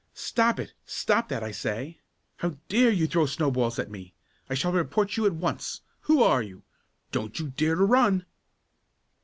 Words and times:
"Stop 0.15 0.59
it! 0.59 0.73
Stop 0.83 1.29
that, 1.29 1.43
I 1.43 1.51
say! 1.51 1.99
How 2.37 2.57
dare 2.69 2.89
you 2.89 3.05
throw 3.05 3.27
snowballs 3.27 3.77
at 3.77 3.91
me? 3.91 4.15
I 4.49 4.55
shall 4.55 4.71
report 4.71 5.15
you 5.15 5.27
at 5.27 5.35
once! 5.35 5.81
Who 6.09 6.23
are 6.23 6.41
you? 6.41 6.63
Don't 7.11 7.37
you 7.39 7.49
dare 7.49 7.75
to 7.75 7.83
run!" 7.85 8.25